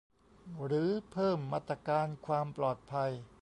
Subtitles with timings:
[0.65, 3.11] หรือเพิ่มมาตรการความปลอดภัย